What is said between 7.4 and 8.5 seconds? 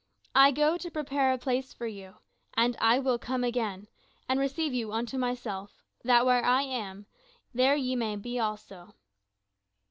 there ye may be